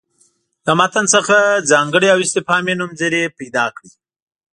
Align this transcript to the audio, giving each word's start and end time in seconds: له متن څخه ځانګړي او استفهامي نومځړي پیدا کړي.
له 0.65 0.71
متن 0.79 1.05
څخه 1.15 1.37
ځانګړي 1.71 2.07
او 2.13 2.19
استفهامي 2.25 2.73
نومځړي 2.79 3.23
پیدا 3.39 3.65
کړي. 3.75 3.89